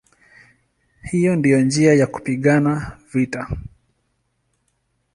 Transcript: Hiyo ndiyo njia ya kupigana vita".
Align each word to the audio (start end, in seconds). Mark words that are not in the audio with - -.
Hiyo 1.03 1.35
ndiyo 1.35 1.61
njia 1.61 1.93
ya 1.93 2.07
kupigana 2.07 2.97
vita". 3.13 3.57